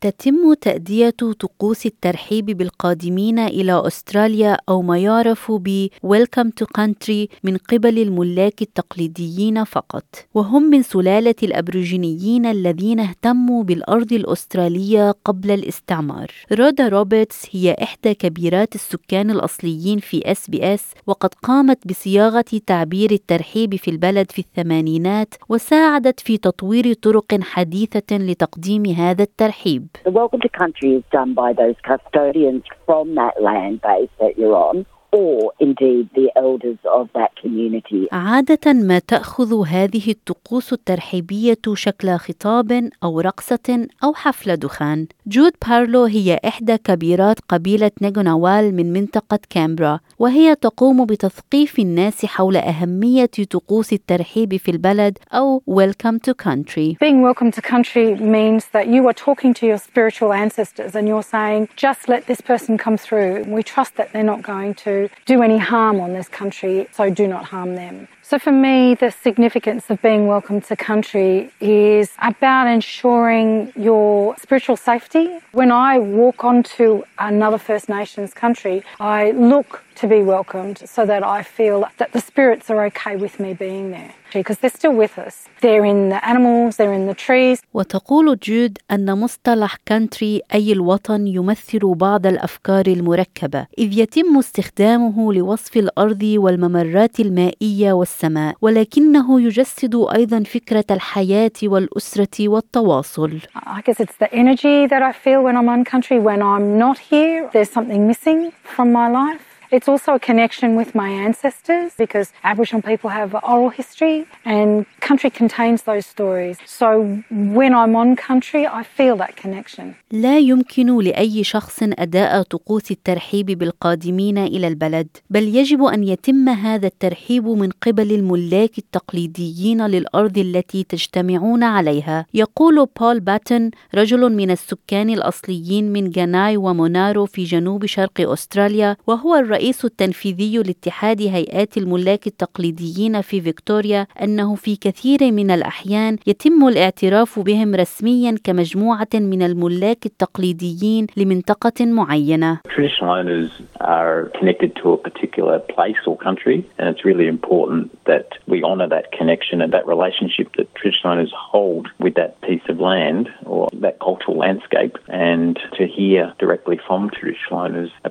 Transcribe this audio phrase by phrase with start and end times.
[0.00, 7.56] تتم تأدية طقوس الترحيب بالقادمين إلى أستراليا أو ما يعرف ب Welcome to Country من
[7.56, 10.04] قبل الملاك التقليديين فقط.
[10.34, 16.30] وهم من سلالة الأبروجينيين الذين اهتموا بالأرض الأسترالية قبل الاستعمار.
[16.52, 23.90] رودا روبرتس هي إحدى كبيرات السكان الأصليين في SBS وقد قامت بصياغة تعبير الترحيب في
[23.90, 29.86] البلد في الثمانينات وساعدت في تطوير طرق حديثة لتقديم هذا الترحيب.
[30.04, 34.54] The welcome to country is done by those custodians from that land base that you're
[34.54, 34.86] on.
[35.16, 38.08] Or indeed the elders of that community.
[38.12, 45.06] عادة ما تأخذ هذه الطقوس الترحيبية شكل خطاب أو رقصة أو حفل دخان.
[45.26, 52.56] جود بارلو هي إحدى كبيرات قبيلة نيغوناوال من منطقة كامبرا وهي تقوم بتثقيف الناس حول
[52.56, 56.96] أهمية طقوس الترحيب في البلد أو Welcome to Country.
[57.00, 61.28] Being welcome to country means that you are talking to your spiritual ancestors and you're
[61.36, 63.32] saying just let this person come through.
[63.56, 67.26] We trust that they're not going to do any harm on this country, so do
[67.26, 68.08] not harm them.
[68.25, 74.77] So for me, the significance of being welcome to country is about ensuring your spiritual
[74.77, 75.25] safety.
[75.51, 81.23] When I walk onto another First Nations country, I look to be welcomed so that
[81.23, 85.15] I feel that the spirits are okay with me being there because they're still with
[85.27, 85.35] us.
[85.61, 87.59] They're in the animals, they're in the trees.
[87.73, 95.77] وتقول جود أن مصطلح كانتري أي الوطن يمثل بعض الأفكار المركبة إذ يتم استخدامه لوصف
[95.77, 103.40] الأرض والممرات المائية والسماء ولكنه يجسد أيضا فكرة الحياة والأسرة والتواصل.
[103.56, 106.18] I guess it's the energy that I feel when I'm on country.
[106.18, 109.45] When I'm not here, there's something missing from my life.
[109.70, 115.30] It's also a connection with my ancestors because Aboriginal people have oral history and country
[115.30, 116.56] contains those stories.
[116.80, 116.86] So
[117.30, 119.94] when I'm on country, I feel that connection.
[120.12, 126.86] لا يمكن لأي شخص أداء طقوس الترحيب بالقادمين إلى البلد، بل يجب أن يتم هذا
[126.86, 132.26] الترحيب من قبل الملاك التقليديين للأرض التي تجتمعون عليها.
[132.34, 139.34] يقول بول باتن رجل من السكان الأصليين من جاناي ومونارو في جنوب شرق أستراليا وهو
[139.34, 146.68] الرئيس الرئيس التنفيذي لاتحاد هيئات الملاك التقليديين في فيكتوريا أنه في كثير من الأحيان يتم
[146.68, 152.60] الاعتراف بهم رسميا كمجموعة من الملاك التقليديين لمنطقة معينة.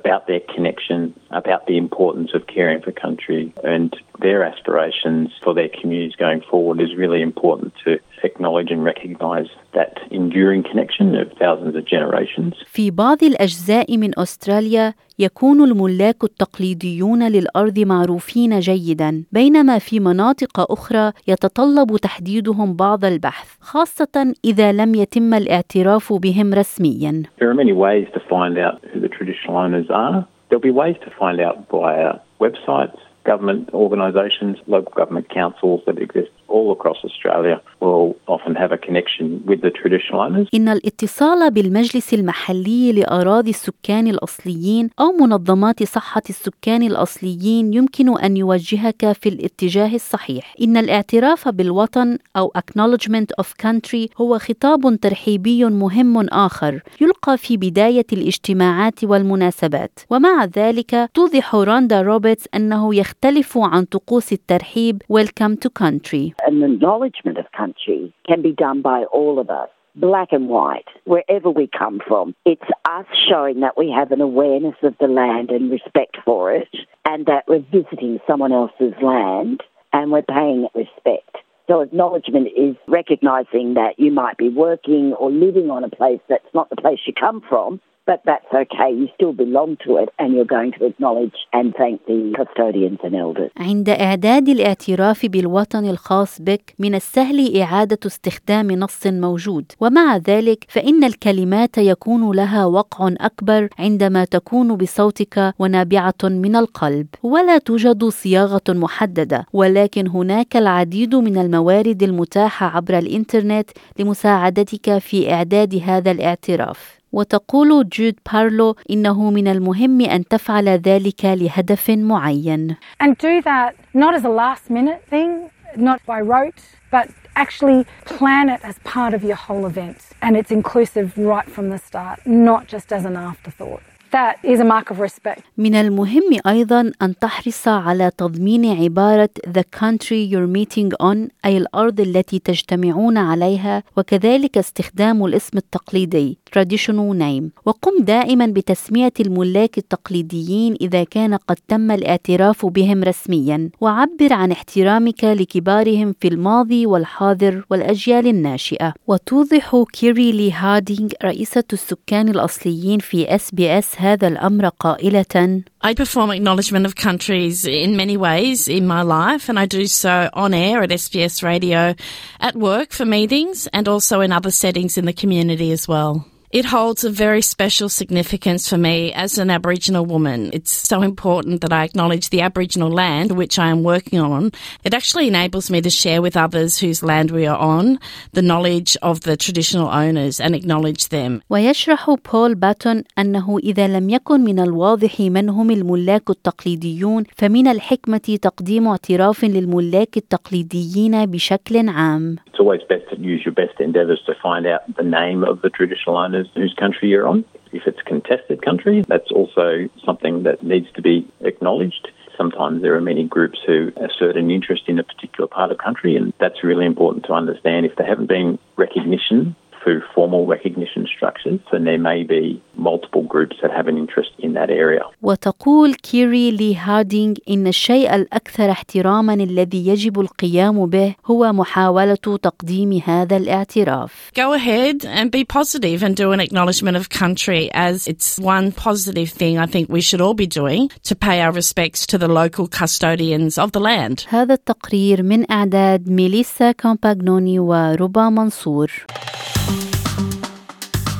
[0.06, 1.00] About their connection
[1.42, 3.88] about the importance of caring for country and
[4.26, 7.90] their aspirations for their communities going forward is really important to
[8.28, 9.48] acknowledge and recognize
[9.78, 12.54] that enduring connection of thousands of generations.
[12.66, 21.12] في بعض الأجزاء من أستراليا يكون الملاك التقليديون للأرض معروفين جيدا بينما في مناطق أخرى
[21.28, 27.22] يتطلب تحديدهم بعض البحث خاصة إذا لم يتم الاعتراف بهم رسميا.
[27.40, 30.26] There are many ways to find out who the traditional owners are.
[30.48, 36.30] There'll be ways to find out via websites, government organisations, local government councils that exist
[36.48, 40.48] all across Australia will often have a connection with the traditional owners.
[40.54, 49.12] إن الاتصال بالمجلس المحلي لأراضي السكان الأصليين أو منظمات صحة السكان الأصليين يمكن أن يوجهك
[49.12, 50.54] في الاتجاه الصحيح.
[50.62, 58.06] إن الاعتراف بالوطن أو acknowledgement of country هو خطاب ترحيبي مهم آخر يلقى في بداية
[58.12, 59.98] الاجتماعات والمناسبات.
[60.10, 66.35] ومع ذلك توضح راندا روبرتس أنه يختلف عن طقوس الترحيب Welcome to Country.
[66.44, 69.68] An acknowledgement of country can be done by all of us.
[69.94, 72.34] Black and white, wherever we come from.
[72.44, 76.68] It's us showing that we have an awareness of the land and respect for it,
[77.06, 79.62] and that we're visiting someone else's land
[79.92, 81.38] and we're paying it respect.
[81.66, 86.54] So, acknowledgement is recognizing that you might be working or living on a place that's
[86.54, 88.90] not the place you come from, but that's okay.
[89.00, 93.14] You still belong to it and you're going to acknowledge and thank the custodians and
[93.14, 93.50] elders.
[93.56, 101.04] عند إعداد الاعتراف بالوطن الخاص بك من السهل إعادة استخدام نص موجود ومع ذلك فإن
[101.04, 109.46] الكلمات يكون لها وقع أكبر عندما تكون بصوتك ونابعة من القلب ولا توجد صياغة محددة
[109.52, 118.14] ولكن هناك العديد من الموارد المتاحة عبر الإنترنت لمساعدتك في إعداد هذا الاعتراف وتقول جود
[118.32, 122.76] بارلو إنه من المهم أن تفعل ذلك لهدف معين.
[123.00, 128.48] And do that not as a last minute thing, not by rote, but actually plan
[128.48, 129.98] it as part of your whole event.
[130.20, 133.82] And it's inclusive right from the start, not just as an afterthought.
[134.12, 135.42] That is a mark of respect.
[135.58, 142.00] من المهم أيضا أن تحرص على تضمين عبارة the country you're meeting on أي الأرض
[142.00, 151.04] التي تجتمعون عليها وكذلك استخدام الاسم التقليدي traditional name وقم دائما بتسمية الملاك التقليديين إذا
[151.04, 153.70] كان قد تم الاعتراف بهم رسميا.
[153.80, 158.94] وعبر عن احترامك لكبارهم في الماضي والحاضر والأجيال الناشئة.
[159.06, 165.93] وتوضح كيري لي هاردينغ رئيسة السكان الأصليين في اس بي اس هذا الأمر قائلة I
[165.93, 170.53] perform acknowledgement of countries in many ways in my life, and I do so on
[170.53, 171.95] air at SBS Radio,
[172.39, 176.25] at work for meetings, and also in other settings in the community as well.
[176.51, 180.49] It holds a very special significance for me as an Aboriginal woman.
[180.51, 184.51] It's so important that I acknowledge the Aboriginal land which I am working on.
[184.83, 187.99] It actually enables me to share with others whose land we are on
[188.33, 191.41] the knowledge of the traditional owners and acknowledge them.
[191.49, 198.37] ويشرح بول باتون أنه إذا لم يكن من الواضح من هم الملاك التقليديون فمن الحكمة
[198.41, 202.35] تقديم اعتراف للملاك التقليديين بشكل عام.
[202.47, 205.69] It's always best to use your best endeavours to find out the name of the
[205.69, 207.44] traditional owners whose country you're on.
[207.72, 212.08] If it's contested country, that's also something that needs to be acknowledged.
[212.36, 216.16] Sometimes there are many groups who assert an interest in a particular part of country,
[216.16, 217.86] and that's really important to understand.
[217.86, 223.55] If there haven't been recognition through formal recognition structures, then there may be multiple groups
[223.61, 225.03] that have an interest in that area.
[225.21, 233.01] وتقول كيري لي هاردينغ إن الشيء الأكثر احتراما الذي يجب القيام به هو محاولة تقديم
[233.05, 234.31] هذا الاعتراف.
[234.35, 239.29] Go ahead and be positive and do an acknowledgement of country as it's one positive
[239.29, 242.67] thing I think we should all be doing to pay our respects to the local
[242.67, 244.25] custodians of the land.
[244.29, 248.91] هذا التقرير من إعداد ميليسا كامباغنوني وربا منصور.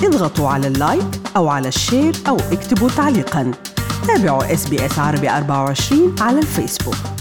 [0.03, 3.53] اضغطوا على ال like أو على ال share أو اكتبوا تعليقاً.
[4.07, 7.16] تابعوا SBS عربي 24 على الفيسبوك.